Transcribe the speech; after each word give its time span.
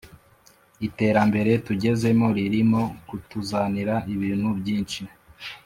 iterambere 0.87 1.51
tugezemo 1.65 2.27
ririmo 2.37 2.81
kutuzanira 3.07 3.95
ibintu 4.13 4.49
byinshi 4.59 5.01